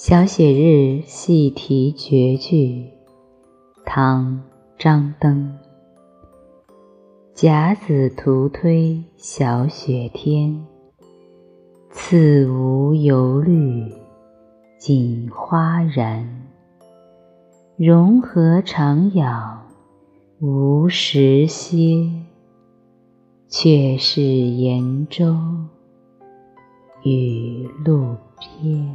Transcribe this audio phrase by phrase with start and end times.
[0.00, 2.86] 小雪日细题绝句，
[3.84, 4.34] 唐·
[4.78, 5.58] 张灯。
[7.34, 10.64] 甲子徒推小雪天，
[11.90, 13.92] 次无油绿
[14.78, 16.46] 锦花然。
[17.76, 19.66] 融合长养
[20.38, 22.08] 无时歇，
[23.48, 25.34] 却是严州
[27.02, 28.87] 雨露偏。